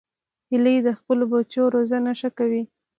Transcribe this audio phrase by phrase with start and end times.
[0.49, 2.63] هیلۍ د خپلو بچو روزنه ښه کوي